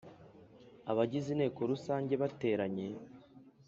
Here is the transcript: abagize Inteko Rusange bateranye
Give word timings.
abagize 0.91 1.27
Inteko 1.31 1.59
Rusange 1.71 2.13
bateranye 2.21 2.87